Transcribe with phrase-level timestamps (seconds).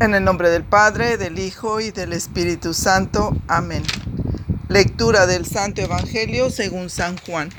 [0.00, 3.34] En el nombre del Padre, del Hijo y del Espíritu Santo.
[3.48, 3.82] Amén.
[4.68, 7.50] Lectura del Santo Evangelio según San Juan.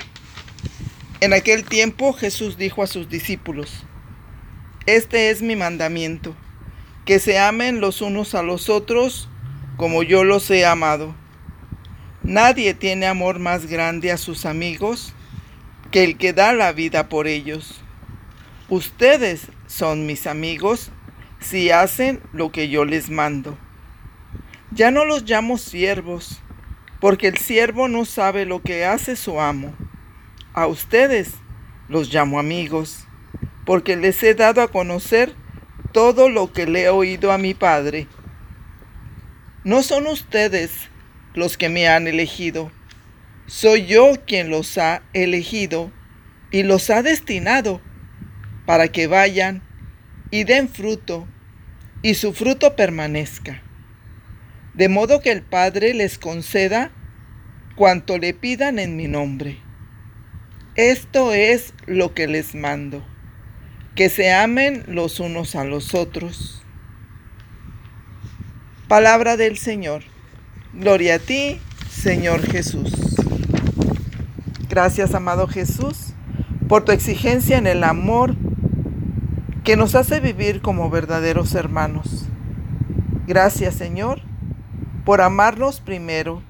[1.20, 3.84] En aquel tiempo Jesús dijo a sus discípulos,
[4.86, 6.36] Este es mi mandamiento,
[7.04, 9.28] que se amen los unos a los otros
[9.76, 11.14] como yo los he amado.
[12.22, 15.12] Nadie tiene amor más grande a sus amigos
[15.90, 17.80] que el que da la vida por ellos.
[18.68, 20.90] Ustedes son mis amigos
[21.40, 23.58] si hacen lo que yo les mando.
[24.70, 26.40] Ya no los llamo siervos,
[27.00, 29.74] porque el siervo no sabe lo que hace su amo.
[30.52, 31.32] A ustedes
[31.88, 33.06] los llamo amigos,
[33.64, 35.34] porque les he dado a conocer
[35.92, 38.06] todo lo que le he oído a mi Padre.
[39.64, 40.88] No son ustedes
[41.34, 42.70] los que me han elegido,
[43.48, 45.90] soy yo quien los ha elegido
[46.50, 47.80] y los ha destinado
[48.66, 49.62] para que vayan
[50.30, 51.26] y den fruto,
[52.02, 53.62] y su fruto permanezca.
[54.74, 56.90] De modo que el Padre les conceda
[57.74, 59.58] cuanto le pidan en mi nombre.
[60.74, 63.04] Esto es lo que les mando,
[63.94, 66.62] que se amen los unos a los otros.
[68.86, 70.04] Palabra del Señor.
[70.72, 72.92] Gloria a ti, Señor Jesús.
[74.68, 76.12] Gracias, amado Jesús,
[76.68, 78.36] por tu exigencia en el amor
[79.68, 82.24] que nos hace vivir como verdaderos hermanos.
[83.26, 84.22] Gracias Señor
[85.04, 86.40] por amarnos primero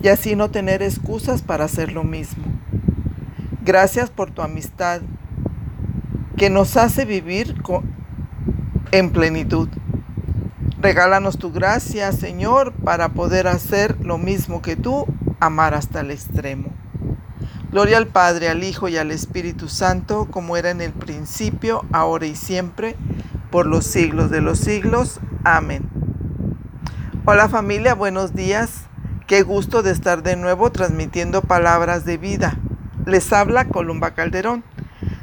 [0.00, 2.44] y así no tener excusas para hacer lo mismo.
[3.64, 5.00] Gracias por tu amistad
[6.36, 7.60] que nos hace vivir
[8.92, 9.68] en plenitud.
[10.80, 15.04] Regálanos tu gracia, Señor, para poder hacer lo mismo que tú,
[15.40, 16.71] amar hasta el extremo.
[17.72, 22.26] Gloria al Padre, al Hijo y al Espíritu Santo, como era en el principio, ahora
[22.26, 22.96] y siempre,
[23.50, 25.20] por los siglos de los siglos.
[25.42, 25.88] Amén.
[27.24, 28.82] Hola familia, buenos días.
[29.26, 32.58] Qué gusto de estar de nuevo transmitiendo palabras de vida.
[33.06, 34.64] Les habla Columba Calderón,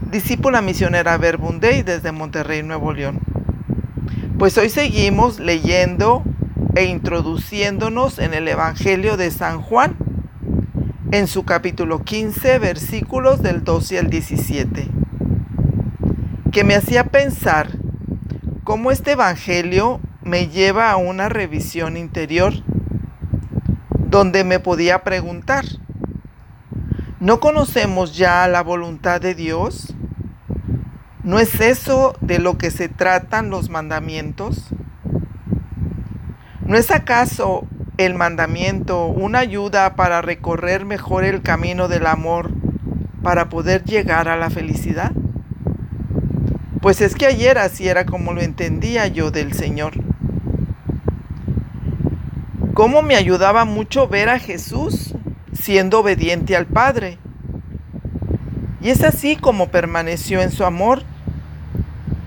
[0.10, 3.20] discípula misionera Verbundey desde Monterrey, Nuevo León.
[4.40, 6.24] Pues hoy seguimos leyendo
[6.74, 10.09] e introduciéndonos en el Evangelio de San Juan
[11.12, 14.88] en su capítulo 15, versículos del 12 al 17,
[16.52, 17.72] que me hacía pensar
[18.64, 22.54] cómo este Evangelio me lleva a una revisión interior
[23.98, 25.66] donde me podía preguntar,
[27.20, 29.96] ¿no conocemos ya la voluntad de Dios?
[31.24, 34.68] ¿No es eso de lo que se tratan los mandamientos?
[36.66, 37.68] ¿No es acaso
[38.00, 42.50] el mandamiento, una ayuda para recorrer mejor el camino del amor,
[43.22, 45.12] para poder llegar a la felicidad?
[46.82, 49.96] Pues es que ayer así era como lo entendía yo del Señor.
[52.74, 55.14] Cómo me ayudaba mucho ver a Jesús
[55.52, 57.18] siendo obediente al Padre.
[58.82, 61.04] Y es así como permaneció en su amor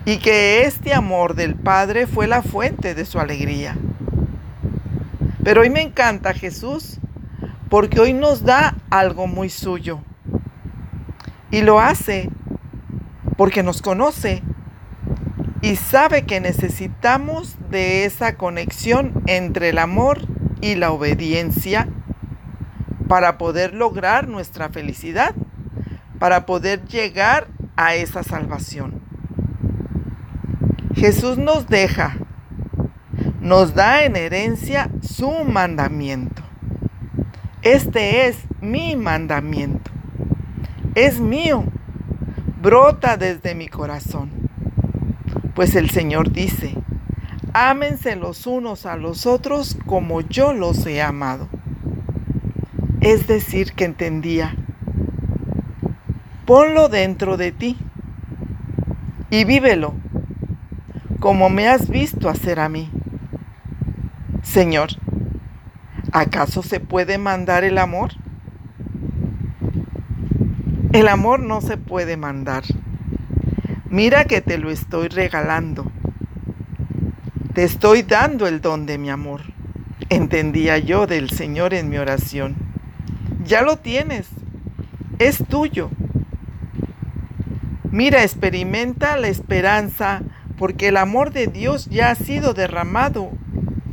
[0.05, 3.75] y que este amor del Padre fue la fuente de su alegría.
[5.43, 6.99] Pero hoy me encanta Jesús
[7.69, 9.99] porque hoy nos da algo muy suyo.
[11.51, 12.29] Y lo hace
[13.35, 14.41] porque nos conoce
[15.61, 20.21] y sabe que necesitamos de esa conexión entre el amor
[20.61, 21.87] y la obediencia
[23.07, 25.35] para poder lograr nuestra felicidad,
[26.19, 29.01] para poder llegar a esa salvación.
[30.95, 32.17] Jesús nos deja
[33.43, 36.41] nos da en herencia su mandamiento.
[37.61, 39.91] Este es mi mandamiento.
[40.95, 41.65] Es mío.
[42.61, 44.31] Brota desde mi corazón.
[45.55, 46.73] Pues el Señor dice,
[47.53, 51.49] ámense los unos a los otros como yo los he amado.
[53.01, 54.55] Es decir, que entendía,
[56.45, 57.77] ponlo dentro de ti
[59.29, 59.93] y vívelo
[61.19, 62.89] como me has visto hacer a mí.
[64.53, 64.89] Señor,
[66.11, 68.11] ¿acaso se puede mandar el amor?
[70.91, 72.63] El amor no se puede mandar.
[73.89, 75.91] Mira que te lo estoy regalando.
[77.55, 79.41] Te estoy dando el don de mi amor.
[80.09, 82.55] Entendía yo del Señor en mi oración.
[83.43, 84.27] Ya lo tienes.
[85.17, 85.89] Es tuyo.
[87.89, 90.21] Mira, experimenta la esperanza
[90.59, 93.31] porque el amor de Dios ya ha sido derramado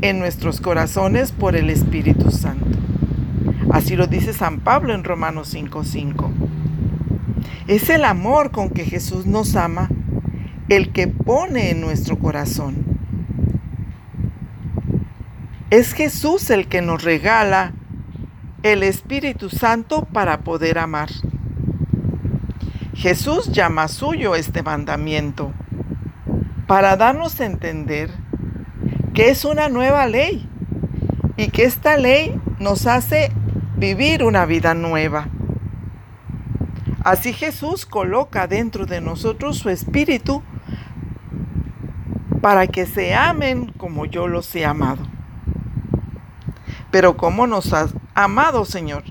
[0.02, 2.78] en nuestros corazones por el Espíritu Santo.
[3.72, 6.30] Así lo dice San Pablo en Romanos 5:5.
[7.66, 9.88] Es el amor con que Jesús nos ama
[10.68, 12.76] el que pone en nuestro corazón.
[15.70, 17.72] Es Jesús el que nos regala
[18.62, 21.10] el Espíritu Santo para poder amar.
[22.94, 25.52] Jesús llama suyo este mandamiento
[26.66, 28.10] para darnos a entender
[29.14, 30.48] que es una nueva ley
[31.36, 33.32] y que esta ley nos hace
[33.76, 35.28] vivir una vida nueva.
[37.02, 40.42] Así Jesús coloca dentro de nosotros su espíritu
[42.40, 45.02] para que se amen como yo los he amado.
[46.90, 49.04] Pero ¿cómo nos has amado, Señor?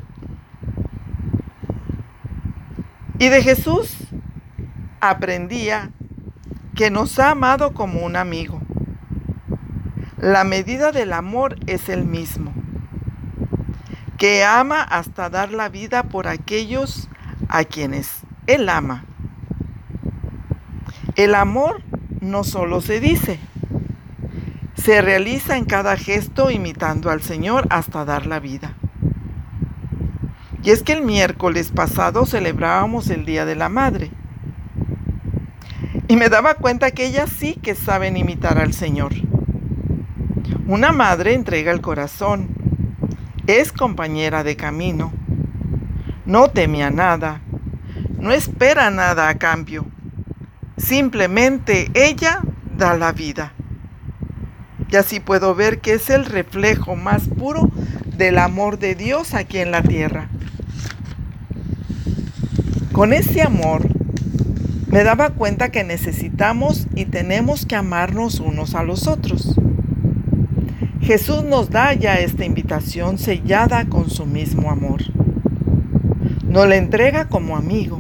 [3.17, 3.97] Y de Jesús
[5.01, 5.91] aprendía
[6.75, 8.58] que nos ha amado como un amigo.
[10.21, 12.51] La medida del amor es el mismo
[14.17, 17.07] que ama hasta dar la vida por aquellos
[17.47, 19.05] a quienes Él ama.
[21.15, 21.81] El amor
[22.19, 23.39] no solo se dice,
[24.75, 28.73] se realiza en cada gesto imitando al Señor hasta dar la vida.
[30.63, 34.11] Y es que el miércoles pasado celebrábamos el Día de la Madre.
[36.09, 39.13] Y me daba cuenta que ellas sí que saben imitar al Señor.
[40.67, 42.49] Una madre entrega el corazón,
[43.47, 45.11] es compañera de camino.
[46.25, 47.41] No teme a nada.
[48.19, 49.85] No espera nada a cambio.
[50.77, 52.41] Simplemente ella
[52.77, 53.53] da la vida.
[54.91, 57.69] Y así puedo ver que es el reflejo más puro
[58.15, 60.29] del amor de Dios aquí en la tierra.
[62.91, 63.87] Con ese amor
[64.87, 69.58] me daba cuenta que necesitamos y tenemos que amarnos unos a los otros.
[71.09, 75.01] Jesús nos da ya esta invitación sellada con su mismo amor.
[76.47, 77.99] Nos la entrega como amigo.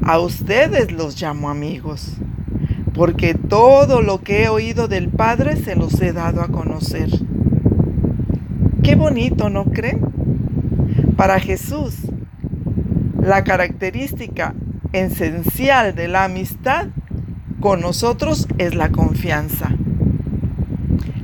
[0.00, 2.18] A ustedes los llamo amigos,
[2.94, 7.08] porque todo lo que he oído del Padre se los he dado a conocer.
[8.84, 10.02] Qué bonito, ¿no creen?
[11.16, 11.96] Para Jesús,
[13.20, 14.54] la característica
[14.92, 16.86] esencial de la amistad
[17.58, 19.72] con nosotros es la confianza.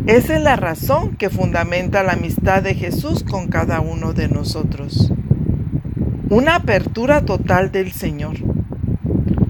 [0.07, 5.13] Esa es la razón que fundamenta la amistad de Jesús con cada uno de nosotros.
[6.29, 8.35] Una apertura total del Señor.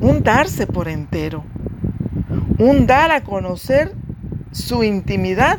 [0.00, 1.42] Un darse por entero.
[2.58, 3.94] Un dar a conocer
[4.50, 5.58] su intimidad,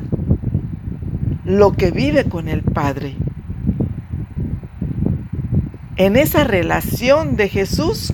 [1.44, 3.16] lo que vive con el Padre.
[5.96, 8.14] En esa relación de Jesús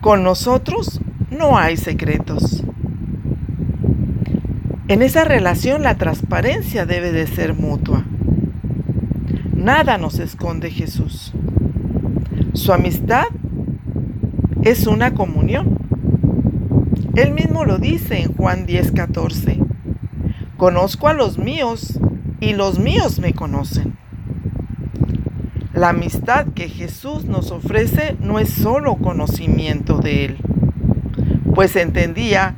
[0.00, 0.98] con nosotros
[1.30, 2.64] no hay secretos.
[4.92, 8.04] En esa relación la transparencia debe de ser mutua.
[9.56, 11.32] Nada nos esconde Jesús.
[12.52, 13.24] Su amistad
[14.60, 15.78] es una comunión.
[17.14, 19.64] Él mismo lo dice en Juan 10:14.
[20.58, 21.98] Conozco a los míos
[22.40, 23.96] y los míos me conocen.
[25.72, 30.36] La amistad que Jesús nos ofrece no es solo conocimiento de Él,
[31.54, 32.56] pues entendía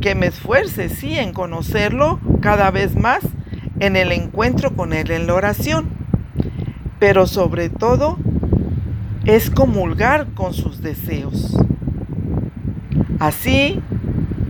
[0.00, 3.20] que me esfuerce, sí, en conocerlo cada vez más
[3.80, 5.88] en el encuentro con Él en la oración,
[6.98, 8.18] pero sobre todo
[9.24, 11.56] es comulgar con sus deseos.
[13.18, 13.80] Así,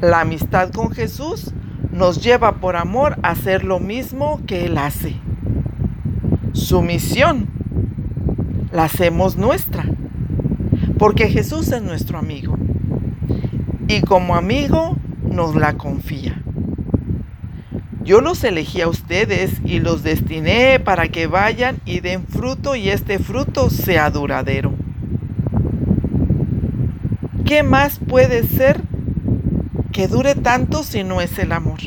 [0.00, 1.52] la amistad con Jesús
[1.93, 5.16] nos lleva por amor a hacer lo mismo que Él hace.
[6.52, 7.49] Su misión
[8.73, 9.85] la hacemos nuestra,
[10.99, 12.57] porque Jesús es nuestro amigo.
[13.88, 14.97] Y como amigo
[15.31, 16.43] nos la confía.
[18.03, 22.91] Yo los elegí a ustedes y los destiné para que vayan y den fruto y
[22.91, 24.73] este fruto sea duradero.
[27.45, 28.81] ¿Qué más puede ser
[29.93, 31.79] que dure tanto si no es el amor?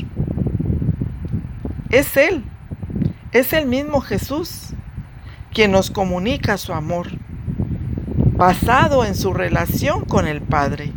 [1.90, 2.44] Es Él,
[3.32, 4.70] es el mismo Jesús
[5.52, 7.08] quien nos comunica su amor,
[8.36, 10.92] basado en su relación con el Padre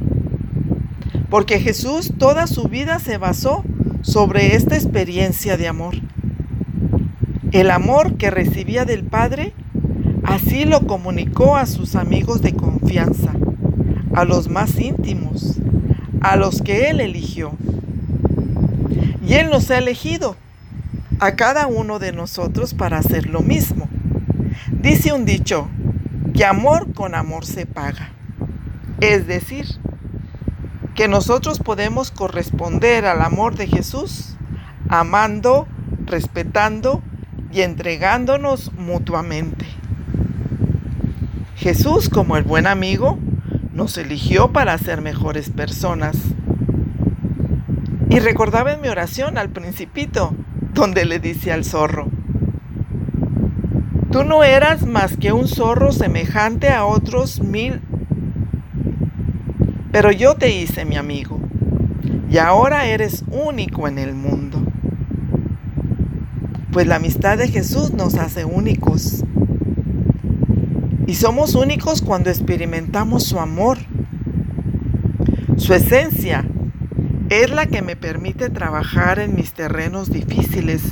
[1.29, 3.63] porque Jesús toda su vida se basó
[4.01, 5.95] sobre esta experiencia de amor.
[7.51, 9.53] El amor que recibía del Padre,
[10.23, 13.33] así lo comunicó a sus amigos de confianza,
[14.13, 15.57] a los más íntimos,
[16.21, 17.53] a los que Él eligió.
[19.25, 20.35] Y Él nos ha elegido
[21.19, 23.89] a cada uno de nosotros para hacer lo mismo.
[24.71, 25.67] Dice un dicho,
[26.33, 28.09] que amor con amor se paga.
[29.01, 29.65] Es decir,
[30.97, 34.35] que nosotros podemos corresponder al amor de Jesús
[34.89, 35.67] amando,
[36.07, 37.03] respetando
[37.53, 39.67] y entregándonos mutuamente.
[41.55, 43.19] Jesús, como el buen amigo,
[43.73, 46.17] nos eligió para ser mejores personas.
[48.09, 50.33] Y recordaba en mi oración al principito,
[50.73, 52.07] donde le dice al zorro,
[54.11, 57.81] Tú no eras más que un zorro semejante a otros mil,
[59.99, 61.39] pero yo te hice mi amigo,
[62.29, 64.61] y ahora eres único en el mundo.
[66.71, 69.23] Pues la amistad de Jesús nos hace únicos.
[71.07, 73.79] Y somos únicos cuando experimentamos su amor.
[75.55, 76.45] Su esencia
[77.31, 80.83] es la que me permite trabajar en mis terrenos difíciles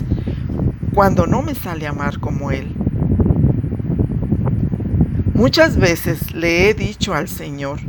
[0.96, 2.74] cuando no me sale amar como Él.
[5.36, 7.80] Muchas veces le he dicho al Señor,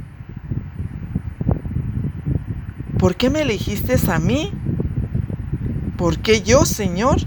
[3.07, 4.51] ¿por qué me elegiste a mí?
[5.97, 7.19] ¿Por qué yo, Señor?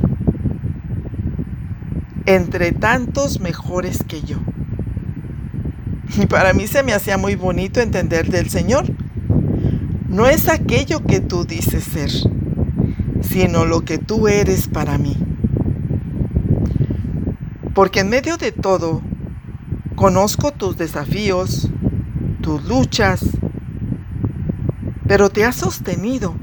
[2.25, 4.39] Entre tantos mejores que yo.
[6.21, 8.87] Y para mí se me hacía muy bonito entender del Señor.
[10.09, 12.11] No es aquello que tú dices ser,
[13.21, 15.15] sino lo que tú eres para mí.
[17.73, 19.01] Porque en medio de todo,
[19.95, 21.69] conozco tus desafíos,
[22.41, 23.28] tus luchas,
[25.09, 26.35] pero te has sostenido,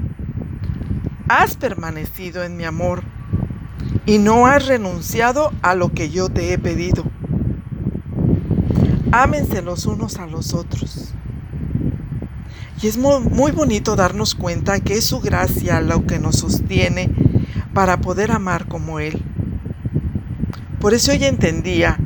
[1.29, 3.01] has permanecido en mi amor
[4.05, 7.05] y no has renunciado a lo que yo te he pedido.
[9.13, 11.13] Ámense los unos a los otros.
[12.81, 17.09] Y es muy, bonito darnos cuenta que es su gracia lo que nos sostiene
[17.73, 19.23] para poder amar como Él.
[20.81, 21.97] Por eso hoy entendía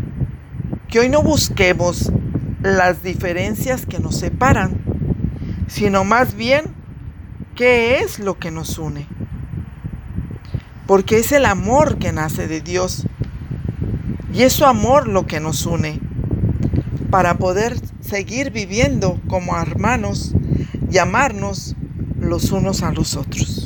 [0.87, 2.11] que hoy no busquemos
[2.61, 4.90] las diferencias que nos separan,
[5.71, 6.65] sino más bien
[7.55, 9.07] qué es lo que nos une.
[10.85, 13.07] Porque es el amor que nace de Dios
[14.33, 15.99] y es su amor lo que nos une
[17.09, 20.33] para poder seguir viviendo como hermanos
[20.89, 21.75] y amarnos
[22.19, 23.60] los unos a los otros.